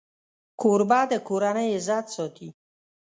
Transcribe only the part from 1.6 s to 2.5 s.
عزت ساتي.